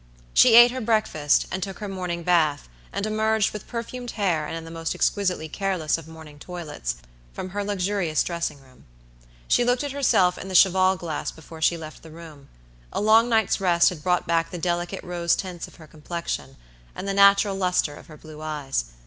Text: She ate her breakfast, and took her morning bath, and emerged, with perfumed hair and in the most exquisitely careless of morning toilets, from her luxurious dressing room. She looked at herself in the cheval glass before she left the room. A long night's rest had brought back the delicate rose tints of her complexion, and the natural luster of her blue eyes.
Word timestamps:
She 0.33 0.55
ate 0.55 0.71
her 0.71 0.81
breakfast, 0.81 1.45
and 1.51 1.61
took 1.61 1.77
her 1.77 1.87
morning 1.87 2.23
bath, 2.23 2.67
and 2.91 3.05
emerged, 3.05 3.51
with 3.53 3.67
perfumed 3.67 4.09
hair 4.17 4.47
and 4.47 4.57
in 4.57 4.65
the 4.65 4.71
most 4.71 4.95
exquisitely 4.95 5.47
careless 5.47 5.95
of 5.95 6.07
morning 6.07 6.39
toilets, 6.39 6.95
from 7.33 7.49
her 7.49 7.63
luxurious 7.63 8.23
dressing 8.23 8.59
room. 8.61 8.85
She 9.47 9.63
looked 9.63 9.83
at 9.83 9.91
herself 9.91 10.39
in 10.39 10.47
the 10.47 10.55
cheval 10.55 10.95
glass 10.95 11.29
before 11.29 11.61
she 11.61 11.77
left 11.77 12.01
the 12.01 12.09
room. 12.09 12.49
A 12.91 12.99
long 12.99 13.29
night's 13.29 13.61
rest 13.61 13.89
had 13.89 14.01
brought 14.01 14.25
back 14.25 14.49
the 14.49 14.57
delicate 14.57 15.03
rose 15.03 15.35
tints 15.35 15.67
of 15.67 15.75
her 15.75 15.85
complexion, 15.85 16.57
and 16.95 17.07
the 17.07 17.13
natural 17.13 17.55
luster 17.55 17.93
of 17.95 18.07
her 18.07 18.17
blue 18.17 18.41
eyes. 18.41 18.85